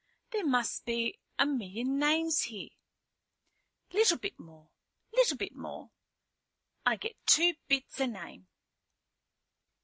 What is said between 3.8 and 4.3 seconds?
"Little